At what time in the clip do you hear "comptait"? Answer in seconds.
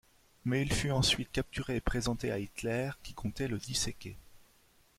3.13-3.47